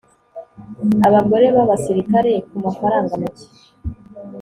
abagore 1.07 1.45
b'abasirikare 1.55 2.31
kumafaranga 2.49 3.13
make 3.21 3.45